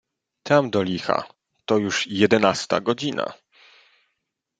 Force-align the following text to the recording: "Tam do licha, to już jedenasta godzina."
"Tam 0.43 0.69
do 0.71 0.81
licha, 0.81 1.23
to 1.65 1.77
już 1.77 2.07
jedenasta 2.07 2.81
godzina." 2.81 3.33